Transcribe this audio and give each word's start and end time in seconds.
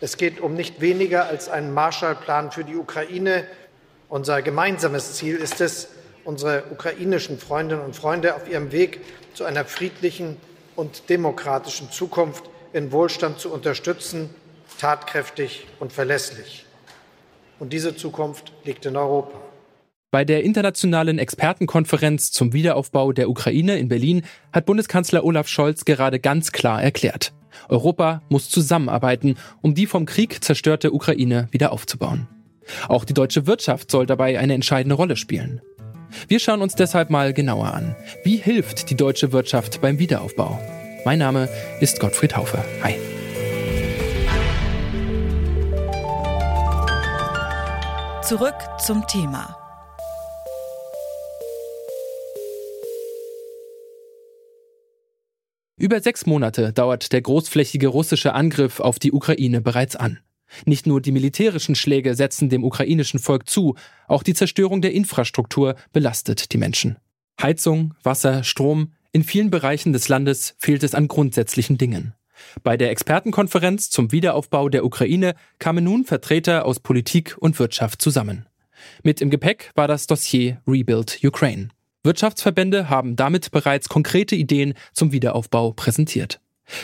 Es 0.00 0.16
geht 0.16 0.40
um 0.40 0.54
nicht 0.54 0.80
weniger 0.80 1.26
als 1.26 1.48
einen 1.48 1.72
Marshallplan 1.72 2.52
für 2.52 2.64
die 2.64 2.76
Ukraine. 2.76 3.44
Unser 4.08 4.42
gemeinsames 4.42 5.14
Ziel 5.14 5.36
ist 5.36 5.60
es, 5.60 5.88
unsere 6.24 6.64
ukrainischen 6.70 7.38
Freundinnen 7.38 7.82
und 7.82 7.96
Freunde 7.96 8.34
auf 8.34 8.48
ihrem 8.48 8.72
Weg 8.72 9.00
zu 9.34 9.44
einer 9.44 9.64
friedlichen 9.64 10.36
und 10.74 11.08
demokratischen 11.08 11.90
Zukunft 11.90 12.44
in 12.72 12.92
Wohlstand 12.92 13.38
zu 13.38 13.52
unterstützen, 13.52 14.30
tatkräftig 14.78 15.66
und 15.80 15.92
verlässlich. 15.92 16.66
Und 17.58 17.72
diese 17.72 17.96
Zukunft 17.96 18.52
liegt 18.64 18.84
in 18.84 18.96
Europa. 18.96 19.38
Bei 20.10 20.24
der 20.24 20.44
internationalen 20.44 21.18
Expertenkonferenz 21.18 22.30
zum 22.30 22.52
Wiederaufbau 22.52 23.12
der 23.12 23.28
Ukraine 23.28 23.78
in 23.78 23.88
Berlin 23.88 24.24
hat 24.52 24.66
Bundeskanzler 24.66 25.24
Olaf 25.24 25.48
Scholz 25.48 25.84
gerade 25.84 26.20
ganz 26.20 26.52
klar 26.52 26.82
erklärt, 26.82 27.32
Europa 27.68 28.22
muss 28.28 28.50
zusammenarbeiten, 28.50 29.36
um 29.62 29.74
die 29.74 29.86
vom 29.86 30.06
Krieg 30.06 30.42
zerstörte 30.42 30.92
Ukraine 30.92 31.48
wieder 31.50 31.72
aufzubauen. 31.72 32.28
Auch 32.88 33.04
die 33.04 33.14
deutsche 33.14 33.46
Wirtschaft 33.46 33.90
soll 33.90 34.06
dabei 34.06 34.38
eine 34.38 34.54
entscheidende 34.54 34.96
Rolle 34.96 35.16
spielen. 35.16 35.60
Wir 36.28 36.38
schauen 36.38 36.62
uns 36.62 36.74
deshalb 36.74 37.10
mal 37.10 37.32
genauer 37.32 37.74
an. 37.74 37.96
Wie 38.24 38.36
hilft 38.36 38.90
die 38.90 38.96
deutsche 38.96 39.32
Wirtschaft 39.32 39.80
beim 39.80 39.98
Wiederaufbau? 39.98 40.58
Mein 41.04 41.18
Name 41.18 41.48
ist 41.80 42.00
Gottfried 42.00 42.36
Haufe. 42.36 42.64
Hi. 42.82 42.96
Zurück 48.22 48.56
zum 48.84 49.06
Thema. 49.06 49.65
Über 55.78 56.00
sechs 56.00 56.24
Monate 56.24 56.72
dauert 56.72 57.12
der 57.12 57.20
großflächige 57.20 57.88
russische 57.88 58.32
Angriff 58.32 58.80
auf 58.80 58.98
die 58.98 59.12
Ukraine 59.12 59.60
bereits 59.60 59.94
an. 59.94 60.20
Nicht 60.64 60.86
nur 60.86 61.02
die 61.02 61.12
militärischen 61.12 61.74
Schläge 61.74 62.14
setzen 62.14 62.48
dem 62.48 62.64
ukrainischen 62.64 63.20
Volk 63.20 63.46
zu, 63.46 63.74
auch 64.08 64.22
die 64.22 64.32
Zerstörung 64.32 64.80
der 64.80 64.92
Infrastruktur 64.92 65.74
belastet 65.92 66.52
die 66.54 66.58
Menschen. 66.58 66.96
Heizung, 67.42 67.92
Wasser, 68.02 68.42
Strom, 68.42 68.92
in 69.12 69.22
vielen 69.22 69.50
Bereichen 69.50 69.92
des 69.92 70.08
Landes 70.08 70.54
fehlt 70.58 70.82
es 70.82 70.94
an 70.94 71.08
grundsätzlichen 71.08 71.76
Dingen. 71.76 72.14
Bei 72.62 72.78
der 72.78 72.90
Expertenkonferenz 72.90 73.90
zum 73.90 74.12
Wiederaufbau 74.12 74.70
der 74.70 74.84
Ukraine 74.84 75.34
kamen 75.58 75.84
nun 75.84 76.04
Vertreter 76.04 76.64
aus 76.64 76.80
Politik 76.80 77.36
und 77.38 77.58
Wirtschaft 77.58 78.00
zusammen. 78.00 78.46
Mit 79.02 79.20
im 79.20 79.28
Gepäck 79.28 79.72
war 79.74 79.88
das 79.88 80.06
Dossier 80.06 80.62
Rebuild 80.66 81.18
Ukraine. 81.22 81.68
Wirtschaftsverbände 82.06 82.88
haben 82.88 83.16
damit 83.16 83.50
bereits 83.50 83.88
konkrete 83.88 84.34
Ideen 84.34 84.74
zum 84.92 85.12
Wiederaufbau 85.12 85.72
präsentiert. 85.72 86.40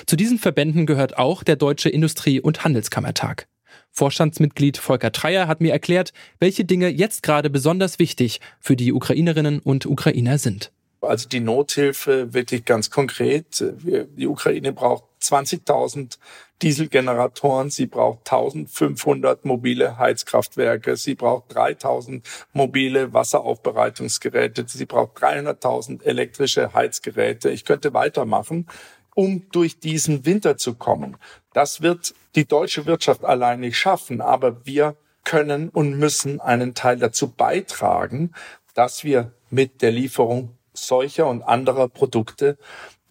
Zu 0.06 0.16
diesen 0.16 0.38
Verbänden 0.38 0.84
gehört 0.84 1.16
auch 1.16 1.42
der 1.42 1.56
Deutsche 1.56 1.88
Industrie- 1.88 2.40
und 2.40 2.64
Handelskammertag. 2.64 3.48
Vorstandsmitglied 3.90 4.78
Volker 4.78 5.12
Treyer 5.12 5.48
hat 5.48 5.60
mir 5.60 5.72
erklärt, 5.72 6.12
welche 6.38 6.64
Dinge 6.64 6.88
jetzt 6.88 7.22
gerade 7.22 7.50
besonders 7.50 7.98
wichtig 7.98 8.40
für 8.60 8.76
die 8.76 8.92
Ukrainerinnen 8.92 9.60
und 9.60 9.86
Ukrainer 9.86 10.38
sind. 10.38 10.72
Also 11.02 11.28
die 11.28 11.40
Nothilfe 11.40 12.32
wirklich 12.32 12.64
ganz 12.64 12.90
konkret. 12.90 13.62
Die 13.82 14.26
Ukraine 14.26 14.72
braucht 14.72 15.04
20.000 15.20 16.18
Dieselgeneratoren, 16.62 17.70
sie 17.70 17.86
braucht 17.86 18.20
1500 18.20 19.44
mobile 19.44 19.98
Heizkraftwerke, 19.98 20.96
sie 20.96 21.16
braucht 21.16 21.52
3000 21.54 22.24
mobile 22.52 23.12
Wasseraufbereitungsgeräte, 23.12 24.64
sie 24.68 24.86
braucht 24.86 25.18
300.000 25.18 26.04
elektrische 26.04 26.72
Heizgeräte. 26.72 27.50
Ich 27.50 27.64
könnte 27.64 27.94
weitermachen, 27.94 28.68
um 29.16 29.48
durch 29.50 29.80
diesen 29.80 30.24
Winter 30.24 30.56
zu 30.56 30.74
kommen. 30.74 31.16
Das 31.52 31.82
wird 31.82 32.14
die 32.36 32.46
deutsche 32.46 32.86
Wirtschaft 32.86 33.24
allein 33.24 33.58
nicht 33.58 33.76
schaffen, 33.76 34.20
aber 34.20 34.64
wir 34.64 34.96
können 35.24 35.68
und 35.68 35.98
müssen 35.98 36.40
einen 36.40 36.74
Teil 36.74 36.98
dazu 36.98 37.28
beitragen, 37.28 38.32
dass 38.74 39.02
wir 39.02 39.32
mit 39.50 39.82
der 39.82 39.90
Lieferung 39.90 40.56
solcher 40.72 41.26
und 41.26 41.42
anderer 41.42 41.88
Produkte 41.88 42.58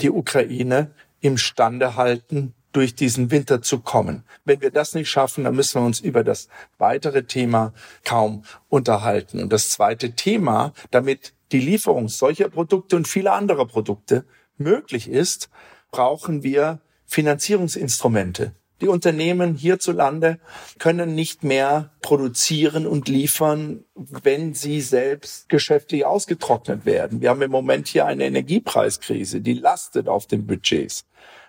die 0.02 0.10
Ukraine 0.10 0.92
imstande 1.22 1.96
halten, 1.96 2.54
durch 2.72 2.96
diesen 2.96 3.32
Winter 3.32 3.62
zu 3.62 3.80
kommen. 3.80 4.24
Wenn 4.46 4.62
wir 4.62 4.72
das 4.72 4.94
nicht 4.94 5.10
schaffen, 5.10 5.44
dann 5.44 5.56
müssen 5.56 5.82
wir 5.82 5.86
uns 5.86 6.00
über 6.00 6.24
das 6.24 6.48
weitere 6.78 7.24
Thema 7.24 7.74
kaum 8.04 8.44
unterhalten. 8.70 9.42
Und 9.42 9.52
das 9.52 9.70
zweite 9.70 10.14
Thema, 10.14 10.74
damit 10.90 11.34
die 11.52 11.60
Lieferung 11.60 12.08
solcher 12.08 12.50
Produkte 12.50 12.96
und 12.96 13.08
vieler 13.08 13.34
anderer 13.34 13.66
Produkte 13.66 14.26
möglich 14.58 15.10
ist, 15.10 15.50
brauchen 15.92 16.44
wir 16.44 16.80
Finanzierungsinstrumente. 17.06 18.54
Die 18.81 18.88
Unternehmen 18.88 19.53
hierzulande 19.56 20.40
können 20.80 21.14
nicht 21.14 21.44
mehr 21.44 21.92
produzieren 22.02 22.88
und 22.88 23.08
liefern, 23.08 23.84
wenn 23.96 24.56
sie 24.56 24.81
selbst 24.81 25.50
geschäftlich 25.50 26.03
ausgetrocknet 26.03 26.86
werden. 26.86 27.22
Wir 27.22 27.30
haben 27.30 27.44
im 27.44 27.52
Moment 27.52 27.88
hier 27.88 28.08
eine 28.08 28.25
Energiepreiskrise, 28.25 29.41
die 29.41 29.53
lastet 29.53 30.09
auf 30.09 30.25
den 30.25 30.47
Budgets. 30.47 31.06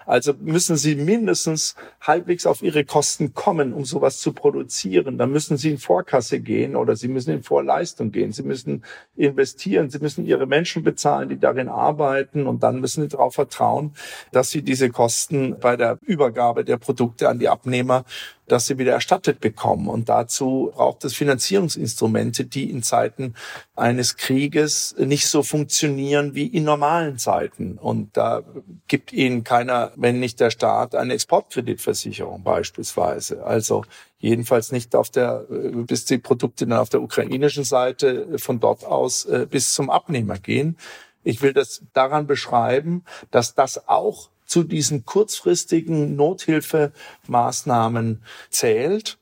Also 0.07 0.35
müssen 0.41 0.77
sie 0.77 0.95
mindestens 0.95 1.75
halbwegs 2.01 2.47
auf 2.47 2.63
ihre 2.63 2.85
Kosten 2.85 3.35
kommen, 3.35 3.73
um 3.73 3.85
sowas 3.85 4.19
zu 4.19 4.33
produzieren. 4.33 5.19
Dann 5.19 5.31
müssen 5.31 5.57
sie 5.57 5.71
in 5.71 5.79
Vorkasse 5.79 6.41
gehen 6.41 6.77
oder 6.77 6.97
sie 6.97 7.09
müssen 7.09 7.31
in 7.31 7.43
Vorleistung 7.43 8.13
gehen. 8.13 8.33
Sie 8.33 8.43
müssen 8.43 8.85
investieren. 9.17 9.91
Sie 9.91 9.99
müssen 9.99 10.27
ihre 10.27 10.47
Menschen 10.47 10.83
bezahlen, 10.83 11.29
die 11.29 11.39
darin 11.39 11.69
arbeiten. 11.69 12.47
Und 12.47 12.63
dann 12.63 12.81
müssen 12.81 13.03
sie 13.03 13.09
darauf 13.09 13.35
vertrauen, 13.35 13.93
dass 14.33 14.51
sie 14.51 14.63
diese 14.63 14.91
Kosten 14.91 15.59
bei 15.61 15.77
der 15.77 15.99
Übergabe 16.03 16.65
der 16.65 16.77
Produkte 16.77 17.29
an 17.29 17.39
die 17.39 17.49
Abnehmer 17.49 18.05
dass 18.53 18.67
sie 18.67 18.77
wieder 18.77 18.93
erstattet 18.93 19.41
bekommen. 19.41 19.89
Und 19.89 20.11
dazu 20.11 20.73
braucht 20.75 21.07
es 21.07 21.15
Finanzierungsinstrumente, 21.15 22.45
die 22.45 22.71
in 22.71 22.83
Zeiten 22.83 23.35
eines 23.75 24.19
Krieges 24.19 24.95
nicht 24.99 25.27
so 25.27 25.43
funktionieren 25.43 26.35
wie 26.35 26.49
in 26.49 26.65
normalen 26.65 27.17
Zeiten. 27.17 27.79
Und 27.79 28.15
da 28.15 28.43
gibt 28.89 29.11
ihnen 29.11 29.43
keiner, 29.43 29.93
wenn 29.97 30.21
nicht 30.21 30.39
der 30.39 30.51
Staat, 30.51 30.95
eine 30.95 31.15
Exportkreditversicherung 31.15 32.43
beispielsweise. 32.43 33.43
Also 33.43 33.87
jedenfalls 34.19 34.71
nicht 34.71 34.95
auf 34.97 35.09
der, 35.09 35.47
bis 35.49 36.05
die 36.05 36.19
Produkte 36.19 36.67
dann 36.67 36.79
auf 36.79 36.91
der 36.91 37.01
ukrainischen 37.01 37.65
Seite 37.65 38.39
von 38.39 38.61
dort 38.61 38.85
aus 38.85 39.25
äh, 39.25 39.47
bis 39.49 39.73
zum 39.73 39.89
Abnehmer 39.89 40.39
gehen. 40.39 40.77
Ich 41.25 41.41
will 41.41 41.55
das 41.55 41.85
daran 41.95 42.27
beschreiben, 42.27 43.03
dass 43.31 43.55
das 43.55 43.89
auch 43.89 44.29
zu 44.53 44.65
diesen 44.65 45.07
kurzfristigen 45.07 46.15
Nothilfemaßnahmen 46.15 48.21
zählt 48.51 49.17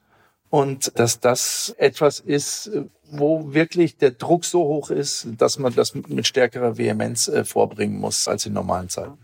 und 0.49 0.99
dass 0.99 1.21
das 1.21 1.73
etwas 1.79 2.19
ist, 2.19 2.73
wo 3.13 3.55
wirklich 3.55 3.97
der 3.97 4.11
Druck 4.11 4.45
so 4.45 4.65
hoch 4.65 4.91
ist, 4.91 5.29
dass 5.39 5.61
man 5.61 5.73
das 5.73 5.95
mit 5.95 6.27
stärkerer 6.27 6.79
Vehemenz 6.79 7.29
äh, 7.29 7.45
vorbringen 7.45 8.01
muss 8.01 8.27
als 8.27 8.47
in 8.47 8.55
normalen 8.55 8.89
Zeiten. 8.89 9.19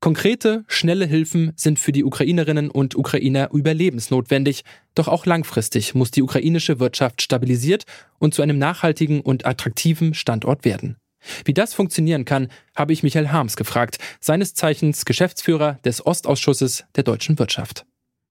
Konkrete, 0.00 0.64
schnelle 0.66 1.06
Hilfen 1.06 1.52
sind 1.54 1.78
für 1.78 1.92
die 1.92 2.02
Ukrainerinnen 2.02 2.68
und 2.68 2.96
Ukrainer 2.96 3.50
überlebensnotwendig, 3.52 4.64
doch 4.96 5.06
auch 5.06 5.24
langfristig 5.24 5.94
muss 5.94 6.10
die 6.10 6.22
ukrainische 6.22 6.80
Wirtschaft 6.80 7.22
stabilisiert 7.22 7.84
und 8.18 8.34
zu 8.34 8.42
einem 8.42 8.58
nachhaltigen 8.58 9.20
und 9.20 9.46
attraktiven 9.46 10.14
Standort 10.14 10.64
werden. 10.64 10.96
Wie 11.44 11.54
das 11.54 11.74
funktionieren 11.74 12.24
kann, 12.24 12.48
habe 12.74 12.92
ich 12.92 13.02
Michael 13.02 13.28
Harms 13.28 13.56
gefragt, 13.56 13.98
seines 14.20 14.54
Zeichens 14.54 15.04
Geschäftsführer 15.04 15.78
des 15.84 16.04
Ostausschusses 16.04 16.84
der 16.96 17.04
deutschen 17.04 17.38
Wirtschaft. 17.38 17.86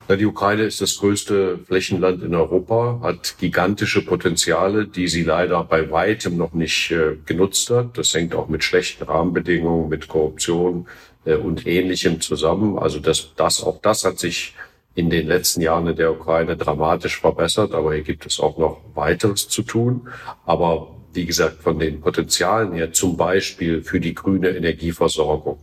Die 0.09 0.25
Ukraine 0.25 0.63
ist 0.63 0.81
das 0.81 0.97
größte 0.97 1.59
Flächenland 1.65 2.23
in 2.23 2.35
Europa, 2.35 2.99
hat 3.01 3.35
gigantische 3.39 4.05
Potenziale, 4.05 4.85
die 4.85 5.07
sie 5.07 5.23
leider 5.23 5.63
bei 5.63 5.89
weitem 5.91 6.35
noch 6.35 6.53
nicht 6.53 6.91
äh, 6.91 7.15
genutzt 7.25 7.69
hat. 7.69 7.97
Das 7.97 8.13
hängt 8.13 8.35
auch 8.35 8.49
mit 8.49 8.65
schlechten 8.65 9.05
Rahmenbedingungen, 9.05 9.87
mit 9.87 10.09
Korruption 10.09 10.87
äh, 11.23 11.35
und 11.35 11.65
Ähnlichem 11.65 12.19
zusammen. 12.19 12.77
Also 12.77 12.99
das, 12.99 13.33
das, 13.37 13.63
auch 13.63 13.79
das 13.81 14.03
hat 14.03 14.19
sich 14.19 14.55
in 14.93 15.09
den 15.09 15.25
letzten 15.25 15.61
Jahren 15.61 15.87
in 15.87 15.95
der 15.95 16.11
Ukraine 16.11 16.57
dramatisch 16.57 17.21
verbessert, 17.21 17.73
aber 17.73 17.93
hier 17.93 18.03
gibt 18.03 18.25
es 18.25 18.41
auch 18.41 18.57
noch 18.57 18.81
weiteres 18.93 19.47
zu 19.47 19.63
tun. 19.63 20.09
Aber 20.45 20.95
wie 21.13 21.25
gesagt, 21.25 21.61
von 21.61 21.79
den 21.79 22.01
Potenzialen 22.01 22.73
her, 22.73 22.91
zum 22.93 23.17
Beispiel 23.17 23.83
für 23.83 23.99
die 23.99 24.13
grüne 24.13 24.49
Energieversorgung, 24.49 25.59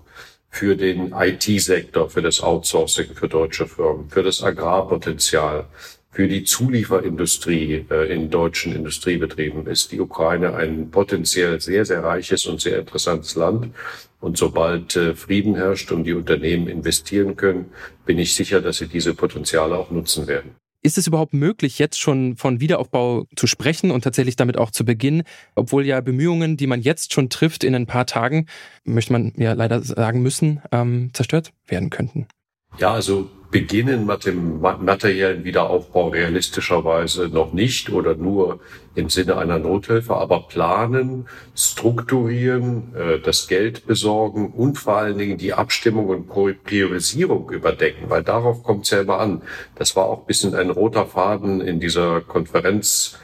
für 0.50 0.76
den 0.76 1.12
IT-Sektor, 1.12 2.10
für 2.10 2.22
das 2.22 2.40
Outsourcing 2.40 3.14
für 3.14 3.28
deutsche 3.28 3.66
Firmen, 3.66 4.10
für 4.10 4.22
das 4.22 4.42
Agrarpotenzial, 4.42 5.66
für 6.12 6.26
die 6.26 6.42
Zulieferindustrie 6.42 7.86
äh, 7.88 8.12
in 8.12 8.30
deutschen 8.30 8.74
Industriebetrieben 8.74 9.66
ist 9.68 9.92
die 9.92 10.00
Ukraine 10.00 10.54
ein 10.54 10.90
potenziell 10.90 11.60
sehr, 11.60 11.84
sehr 11.84 12.02
reiches 12.02 12.46
und 12.46 12.60
sehr 12.60 12.80
interessantes 12.80 13.36
Land. 13.36 13.72
Und 14.20 14.36
sobald 14.36 14.96
äh, 14.96 15.14
Frieden 15.14 15.54
herrscht 15.54 15.92
und 15.92 16.04
die 16.04 16.14
Unternehmen 16.14 16.66
investieren 16.66 17.36
können, 17.36 17.72
bin 18.04 18.18
ich 18.18 18.34
sicher, 18.34 18.60
dass 18.60 18.78
sie 18.78 18.88
diese 18.88 19.14
Potenziale 19.14 19.76
auch 19.76 19.92
nutzen 19.92 20.26
werden. 20.26 20.56
Ist 20.82 20.96
es 20.96 21.06
überhaupt 21.06 21.34
möglich, 21.34 21.78
jetzt 21.78 22.00
schon 22.00 22.36
von 22.36 22.60
Wiederaufbau 22.60 23.26
zu 23.36 23.46
sprechen 23.46 23.90
und 23.90 24.02
tatsächlich 24.02 24.36
damit 24.36 24.56
auch 24.56 24.70
zu 24.70 24.84
beginnen, 24.84 25.24
obwohl 25.54 25.84
ja 25.84 26.00
Bemühungen, 26.00 26.56
die 26.56 26.66
man 26.66 26.80
jetzt 26.80 27.12
schon 27.12 27.28
trifft 27.28 27.64
in 27.64 27.74
ein 27.74 27.86
paar 27.86 28.06
Tagen, 28.06 28.46
möchte 28.84 29.12
man 29.12 29.32
ja 29.36 29.52
leider 29.52 29.82
sagen 29.82 30.22
müssen, 30.22 30.62
ähm, 30.72 31.10
zerstört 31.12 31.52
werden 31.66 31.90
könnten? 31.90 32.26
Ja, 32.78 32.92
also 32.94 33.28
beginnen 33.50 34.06
mit 34.06 34.26
dem 34.26 34.60
materiellen 34.60 35.44
Wiederaufbau 35.44 36.08
realistischerweise 36.08 37.28
noch 37.28 37.52
nicht 37.52 37.90
oder 37.90 38.14
nur 38.14 38.60
im 38.94 39.08
Sinne 39.08 39.36
einer 39.36 39.58
Nothilfe, 39.58 40.14
aber 40.14 40.46
planen, 40.48 41.28
strukturieren, 41.56 42.94
äh, 42.94 43.18
das 43.18 43.48
Geld 43.48 43.86
besorgen 43.86 44.52
und 44.52 44.78
vor 44.78 44.96
allen 44.98 45.18
Dingen 45.18 45.38
die 45.38 45.52
Abstimmung 45.52 46.08
und 46.08 46.28
Priorisierung 46.64 47.50
überdecken, 47.50 48.08
weil 48.08 48.22
darauf 48.22 48.62
kommt 48.62 48.84
es 48.84 48.90
ja 48.90 49.00
immer 49.00 49.18
an. 49.18 49.42
Das 49.74 49.96
war 49.96 50.06
auch 50.06 50.20
ein 50.20 50.26
bisschen 50.26 50.54
ein 50.54 50.70
roter 50.70 51.06
Faden 51.06 51.60
in 51.60 51.80
dieser 51.80 52.20
Konferenz 52.20 53.18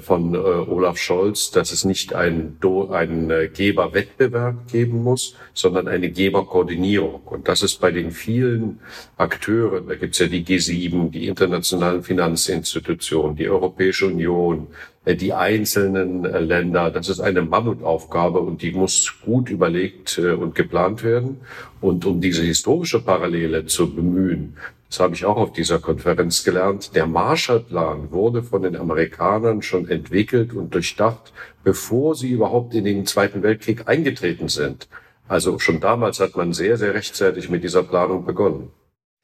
von 0.00 0.34
äh, 0.34 0.38
Olaf 0.38 0.98
Scholz, 0.98 1.52
dass 1.52 1.70
es 1.70 1.84
nicht 1.84 2.12
einen, 2.12 2.58
einen 2.90 3.30
äh, 3.30 3.48
Geberwettbewerb 3.48 4.66
geben 4.70 5.04
muss, 5.04 5.36
sondern 5.54 5.86
eine 5.86 6.10
Geberkoordinierung. 6.10 7.22
Und 7.24 7.46
das 7.46 7.62
ist 7.62 7.80
bei 7.80 7.92
den 7.92 8.10
vielen 8.10 8.80
Akteuren, 9.16 9.86
da 9.86 9.94
gibt's 9.94 10.18
ja 10.18 10.26
die 10.26 10.44
G7, 10.44 11.10
die 11.10 11.28
internationalen 11.28 12.02
Finanzinstitutionen, 12.02 13.36
die 13.36 13.48
Europäische 13.48 14.06
Union, 14.06 14.66
äh, 15.04 15.14
die 15.14 15.32
einzelnen 15.32 16.24
äh, 16.24 16.40
Länder, 16.40 16.90
das 16.90 17.08
ist 17.08 17.20
eine 17.20 17.42
Mammutaufgabe 17.42 18.40
und 18.40 18.62
die 18.62 18.72
muss 18.72 19.14
gut 19.24 19.48
überlegt 19.48 20.18
und 20.18 20.56
geplant 20.56 21.04
werden. 21.04 21.40
Und 21.80 22.04
um 22.04 22.20
diese 22.20 22.42
historische 22.42 23.00
Parallele 23.00 23.66
zu 23.66 23.94
bemühen, 23.94 24.56
das 24.88 25.00
habe 25.00 25.14
ich 25.14 25.24
auch 25.26 25.36
auf 25.36 25.52
dieser 25.52 25.78
Konferenz 25.78 26.44
gelernt, 26.44 26.94
der 26.94 27.06
Marshallplan 27.06 28.10
wurde 28.10 28.42
von 28.42 28.62
den 28.62 28.74
Amerikanern 28.74 29.60
schon 29.60 29.88
entwickelt 29.88 30.54
und 30.54 30.74
durchdacht, 30.74 31.32
bevor 31.62 32.14
sie 32.14 32.30
überhaupt 32.30 32.74
in 32.74 32.84
den 32.84 33.04
Zweiten 33.04 33.42
Weltkrieg 33.42 33.86
eingetreten 33.86 34.48
sind. 34.48 34.88
Also 35.28 35.58
schon 35.58 35.80
damals 35.80 36.20
hat 36.20 36.36
man 36.36 36.54
sehr, 36.54 36.78
sehr 36.78 36.94
rechtzeitig 36.94 37.50
mit 37.50 37.62
dieser 37.62 37.82
Planung 37.82 38.24
begonnen. 38.24 38.70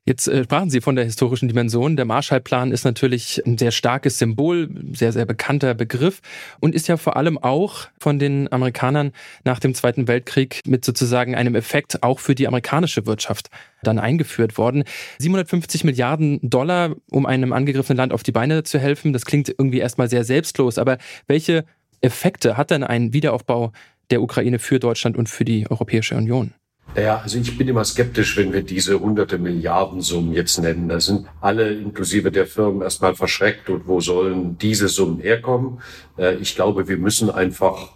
Jetzt 0.06 0.28
äh, 0.28 0.44
sprachen 0.44 0.68
Sie 0.68 0.82
von 0.82 0.96
der 0.96 1.06
historischen 1.06 1.48
Dimension. 1.48 1.96
Der 1.96 2.04
Marshallplan 2.04 2.72
ist 2.72 2.84
natürlich 2.84 3.40
ein 3.46 3.56
sehr 3.56 3.70
starkes 3.70 4.18
Symbol, 4.18 4.68
sehr, 4.92 5.12
sehr 5.12 5.24
bekannter 5.24 5.72
Begriff 5.72 6.20
und 6.60 6.74
ist 6.74 6.88
ja 6.88 6.98
vor 6.98 7.16
allem 7.16 7.38
auch 7.38 7.88
von 7.98 8.18
den 8.18 8.52
Amerikanern 8.52 9.12
nach 9.44 9.60
dem 9.60 9.74
Zweiten 9.74 10.06
Weltkrieg 10.06 10.60
mit 10.66 10.84
sozusagen 10.84 11.34
einem 11.34 11.54
Effekt 11.54 12.02
auch 12.02 12.18
für 12.18 12.34
die 12.34 12.46
amerikanische 12.46 13.06
Wirtschaft 13.06 13.48
dann 13.82 13.98
eingeführt 13.98 14.58
worden. 14.58 14.84
750 15.20 15.84
Milliarden 15.84 16.38
Dollar, 16.42 16.94
um 17.10 17.24
einem 17.24 17.54
angegriffenen 17.54 17.96
Land 17.96 18.12
auf 18.12 18.22
die 18.22 18.32
Beine 18.32 18.62
zu 18.62 18.78
helfen. 18.78 19.14
Das 19.14 19.24
klingt 19.24 19.48
irgendwie 19.48 19.78
erstmal 19.78 20.10
sehr 20.10 20.24
selbstlos, 20.24 20.76
aber 20.76 20.98
welche 21.28 21.64
Effekte 22.02 22.58
hat 22.58 22.70
denn 22.70 22.84
ein 22.84 23.14
Wiederaufbau 23.14 23.72
der 24.10 24.20
Ukraine 24.20 24.58
für 24.58 24.78
Deutschland 24.78 25.16
und 25.16 25.30
für 25.30 25.46
die 25.46 25.66
Europäische 25.70 26.14
Union? 26.14 26.52
Ja, 26.96 27.19
also 27.19 27.38
ich 27.38 27.58
bin 27.58 27.66
immer 27.66 27.84
skeptisch, 27.84 28.36
wenn 28.36 28.52
wir 28.52 28.62
diese 28.62 29.00
hunderte 29.00 29.38
Milliardensummen 29.38 30.32
jetzt 30.32 30.58
nennen. 30.58 30.88
Da 30.88 31.00
sind 31.00 31.26
alle 31.40 31.72
inklusive 31.75 32.31
der 32.31 32.46
Firmen 32.46 32.82
erstmal 32.82 33.16
verschreckt 33.16 33.69
und 33.69 33.88
wo 33.88 34.00
sollen 34.00 34.58
diese 34.58 34.88
Summen 34.88 35.20
herkommen? 35.20 35.81
Äh, 36.16 36.36
ich 36.36 36.54
glaube, 36.54 36.86
wir 36.86 36.96
müssen 36.96 37.31
einfach 37.31 37.94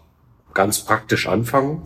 ganz 0.53 0.85
praktisch 0.85 1.29
anfangen 1.29 1.83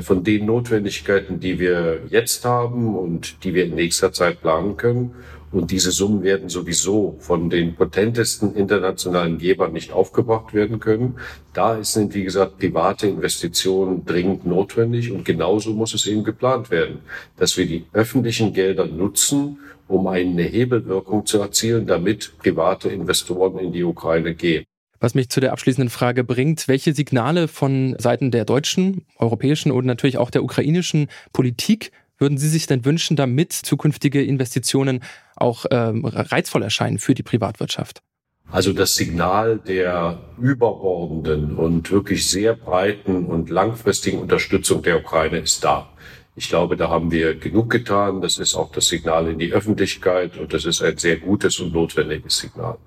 von 0.00 0.24
den 0.24 0.46
Notwendigkeiten, 0.46 1.40
die 1.40 1.58
wir 1.58 2.00
jetzt 2.08 2.44
haben 2.44 2.96
und 2.96 3.44
die 3.44 3.54
wir 3.54 3.66
in 3.66 3.74
nächster 3.74 4.12
Zeit 4.12 4.40
planen 4.40 4.76
können 4.76 5.14
und 5.54 5.70
diese 5.70 5.92
Summen 5.92 6.24
werden 6.24 6.48
sowieso 6.48 7.16
von 7.20 7.48
den 7.48 7.76
potentesten 7.76 8.56
internationalen 8.56 9.38
Gebern 9.38 9.72
nicht 9.72 9.92
aufgebracht 9.92 10.52
werden 10.52 10.80
können. 10.80 11.14
Da 11.52 11.84
sind, 11.84 12.12
wie 12.14 12.24
gesagt, 12.24 12.58
private 12.58 13.06
Investitionen 13.06 14.04
dringend 14.04 14.44
notwendig. 14.44 15.12
Und 15.12 15.24
genauso 15.24 15.72
muss 15.72 15.94
es 15.94 16.08
eben 16.08 16.24
geplant 16.24 16.72
werden, 16.72 16.98
dass 17.36 17.56
wir 17.56 17.66
die 17.66 17.84
öffentlichen 17.92 18.52
Gelder 18.52 18.86
nutzen, 18.86 19.58
um 19.86 20.08
eine 20.08 20.42
Hebelwirkung 20.42 21.24
zu 21.24 21.38
erzielen, 21.38 21.86
damit 21.86 22.36
private 22.38 22.88
Investoren 22.88 23.60
in 23.60 23.72
die 23.72 23.84
Ukraine 23.84 24.34
gehen. 24.34 24.64
Was 25.04 25.14
mich 25.14 25.28
zu 25.28 25.38
der 25.38 25.52
abschließenden 25.52 25.90
Frage 25.90 26.24
bringt, 26.24 26.66
welche 26.66 26.94
Signale 26.94 27.46
von 27.46 27.94
Seiten 27.98 28.30
der 28.30 28.46
deutschen, 28.46 29.04
europäischen 29.18 29.70
und 29.70 29.84
natürlich 29.84 30.16
auch 30.16 30.30
der 30.30 30.42
ukrainischen 30.42 31.08
Politik 31.34 31.92
würden 32.16 32.38
Sie 32.38 32.48
sich 32.48 32.66
denn 32.66 32.86
wünschen, 32.86 33.14
damit 33.14 33.52
zukünftige 33.52 34.24
Investitionen 34.24 35.02
auch 35.36 35.66
ähm, 35.70 36.06
reizvoll 36.06 36.62
erscheinen 36.62 36.98
für 36.98 37.12
die 37.12 37.22
Privatwirtschaft? 37.22 38.00
Also 38.50 38.72
das 38.72 38.96
Signal 38.96 39.58
der 39.58 40.20
überbordenden 40.40 41.54
und 41.56 41.90
wirklich 41.90 42.26
sehr 42.30 42.54
breiten 42.54 43.26
und 43.26 43.50
langfristigen 43.50 44.20
Unterstützung 44.20 44.82
der 44.82 45.00
Ukraine 45.00 45.40
ist 45.40 45.62
da. 45.62 45.86
Ich 46.34 46.48
glaube, 46.48 46.78
da 46.78 46.88
haben 46.88 47.10
wir 47.10 47.34
genug 47.34 47.68
getan. 47.68 48.22
Das 48.22 48.38
ist 48.38 48.54
auch 48.54 48.72
das 48.72 48.88
Signal 48.88 49.28
in 49.28 49.38
die 49.38 49.52
Öffentlichkeit 49.52 50.38
und 50.38 50.54
das 50.54 50.64
ist 50.64 50.80
ein 50.80 50.96
sehr 50.96 51.18
gutes 51.18 51.60
und 51.60 51.74
notwendiges 51.74 52.38
Signal. 52.38 52.78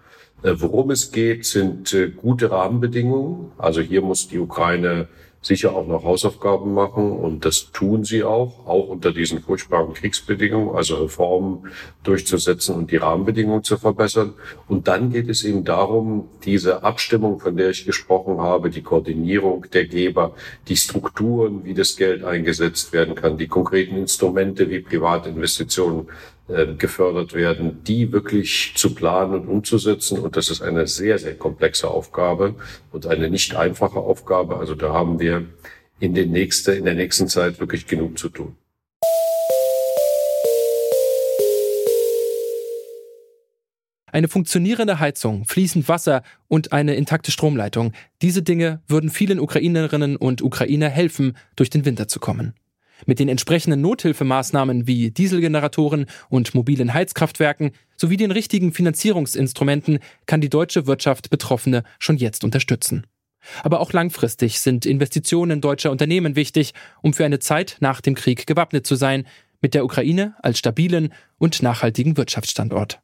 Äh, 0.44 0.54
worum 0.57 0.92
es 0.92 1.12
geht, 1.12 1.45
sind 1.45 1.94
äh, 1.94 2.10
gute 2.10 2.51
Rahmenbedingungen. 2.51 3.51
Also 3.57 3.81
hier 3.81 4.01
muss 4.01 4.28
die 4.28 4.39
Ukraine 4.39 5.07
sicher 5.42 5.75
auch 5.75 5.88
noch 5.88 6.04
Hausaufgaben 6.04 6.74
machen 6.74 7.12
und 7.12 7.45
das 7.45 7.72
tun 7.72 8.04
sie 8.04 8.24
auch, 8.24 8.66
auch 8.68 8.88
unter 8.89 9.13
diesen 9.13 9.42
furchtbaren 9.42 9.94
Kriegsbedingungen, 9.94 10.75
also 10.75 10.95
Reformen 10.95 11.69
durchzusetzen 12.04 12.75
und 12.75 12.92
die 12.92 12.98
Rahmenbedingungen 12.98 13.63
zu 13.63 13.78
verbessern. 13.78 14.34
Und 14.68 14.88
dann 14.88 15.12
geht 15.12 15.30
es 15.30 15.44
eben 15.44 15.63
darum, 15.63 16.28
diese 16.44 16.83
Abstimmung, 16.83 17.40
von 17.40 17.56
der 17.56 17.69
ich 17.69 17.86
gesprochen 17.86 18.40
habe, 18.40 18.69
die 18.69 18.81
Koordinierung 18.81 19.68
der 19.72 19.86
Geber, 19.86 20.36
die 20.68 20.75
Strukturen, 20.75 21.63
wie 21.63 21.74
das 21.74 21.95
Geld 21.95 22.24
eingesetzt 22.24 22.92
werden 22.92 23.16
kann, 23.16 23.38
die 23.38 23.48
konkreten 23.48 23.95
Instrumente 23.95 24.69
wie 24.69 24.81
Privatinvestitionen 24.81 26.07
äh, 26.49 26.75
gefördert 26.75 27.33
werden, 27.33 27.83
die 27.83 28.11
wirklich 28.11 28.73
zu 28.75 28.95
planen 28.95 29.33
und 29.33 29.47
umzusetzen. 29.47 30.19
Und 30.19 30.38
das 30.38 30.49
ist 30.49 30.61
eine 30.61 30.88
sehr, 30.88 31.19
sehr 31.19 31.35
komplexe 31.35 31.89
Aufgabe 31.89 32.55
und 32.91 33.05
eine 33.05 33.29
nicht 33.29 33.55
einfache 33.55 33.99
Aufgabe. 33.99 34.57
Also 34.57 34.73
da 34.73 34.94
haben 34.94 35.19
wir 35.19 35.45
in, 35.99 36.13
den 36.13 36.31
nächste, 36.31 36.73
in 36.73 36.85
der 36.85 36.94
nächsten 36.94 37.27
Zeit 37.27 37.59
wirklich 37.59 37.85
genug 37.85 38.17
zu 38.17 38.29
tun. 38.29 38.55
Eine 44.09 44.29
funktionierende 44.29 44.99
Heizung, 44.99 45.44
fließend 45.45 45.89
Wasser 45.89 46.23
und 46.47 46.71
eine 46.71 46.95
intakte 46.95 47.31
Stromleitung. 47.31 47.91
Diese 48.21 48.41
Dinge 48.41 48.81
würden 48.88 49.09
vielen 49.09 49.39
Ukrainerinnen 49.39 50.15
und 50.15 50.41
Ukrainer 50.41 50.88
helfen, 50.88 51.35
durch 51.57 51.69
den 51.69 51.83
Winter 51.83 52.07
zu 52.07 52.19
kommen. 52.21 52.53
Mit 53.05 53.19
den 53.19 53.29
entsprechenden 53.29 53.81
Nothilfemaßnahmen 53.81 54.88
wie 54.88 55.11
Dieselgeneratoren 55.11 56.07
und 56.29 56.55
mobilen 56.55 56.94
Heizkraftwerken 56.94 57.71
sowie 57.95 58.17
den 58.17 58.31
richtigen 58.31 58.73
Finanzierungsinstrumenten 58.73 59.99
kann 60.25 60.41
die 60.41 60.49
deutsche 60.49 60.88
Wirtschaft 60.88 61.30
Betroffene 61.30 61.83
schon 61.99 62.18
jetzt 62.18 62.44
unterstützen. 62.44 63.06
Aber 63.63 63.80
auch 63.80 63.94
langfristig 63.94 64.59
sind 64.59 64.85
Investitionen 64.85 65.61
deutscher 65.61 65.92
Unternehmen 65.92 66.35
wichtig, 66.35 66.73
um 67.01 67.13
für 67.13 67.25
eine 67.25 67.39
Zeit 67.39 67.77
nach 67.80 68.01
dem 68.01 68.16
Krieg 68.16 68.47
gewappnet 68.47 68.85
zu 68.85 68.95
sein, 68.95 69.25
mit 69.61 69.73
der 69.73 69.85
Ukraine 69.85 70.35
als 70.42 70.59
stabilen 70.59 71.13
und 71.37 71.61
nachhaltigen 71.61 72.18
Wirtschaftsstandort. 72.18 73.01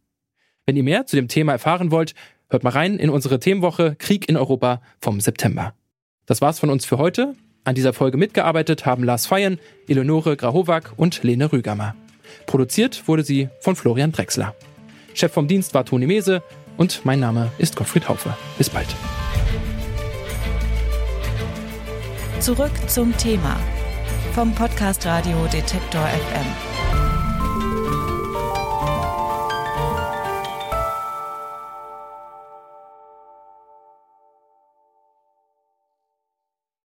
Wenn 0.65 0.75
ihr 0.75 0.83
mehr 0.83 1.05
zu 1.05 1.15
dem 1.15 1.27
Thema 1.27 1.53
erfahren 1.53 1.91
wollt, 1.91 2.13
hört 2.49 2.63
mal 2.63 2.71
rein 2.71 2.97
in 2.97 3.09
unsere 3.09 3.39
Themenwoche 3.39 3.95
Krieg 3.97 4.29
in 4.29 4.37
Europa 4.37 4.81
vom 5.01 5.19
September. 5.19 5.73
Das 6.25 6.41
war's 6.41 6.59
von 6.59 6.69
uns 6.69 6.85
für 6.85 6.97
heute. 6.97 7.35
An 7.65 7.75
dieser 7.75 7.93
Folge 7.93 8.17
mitgearbeitet 8.17 8.85
haben 8.85 9.03
Lars 9.03 9.25
Feyen, 9.25 9.59
Eleonore 9.87 10.35
Grahowak 10.35 10.93
und 10.97 11.23
Lene 11.23 11.51
Rügamer. 11.51 11.95
Produziert 12.45 13.07
wurde 13.07 13.23
sie 13.23 13.49
von 13.61 13.75
Florian 13.75 14.11
Drexler. 14.11 14.53
Chef 15.13 15.31
vom 15.31 15.47
Dienst 15.47 15.73
war 15.73 15.85
Toni 15.85 16.05
Mese 16.05 16.41
und 16.75 17.05
mein 17.05 17.19
Name 17.19 17.51
ist 17.59 17.75
Gottfried 17.75 18.09
Haufe. 18.09 18.35
Bis 18.57 18.69
bald. 18.69 18.87
Zurück 22.39 22.71
zum 22.87 23.15
Thema 23.15 23.57
vom 24.33 24.53
Podcast 24.53 25.05
Radio 25.05 25.45
Detektor 25.45 26.01
FM. 26.01 26.72